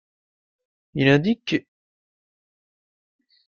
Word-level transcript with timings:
Il 0.95 1.07
indique 1.09 1.45
qu'. 1.45 1.67